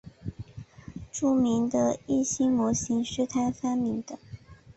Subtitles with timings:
[1.11, 4.17] 著名的易辛模型是他发明的。